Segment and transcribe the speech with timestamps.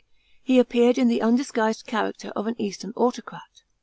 [0.41, 3.61] He appeared in the undisguised character of an eastern autocrat.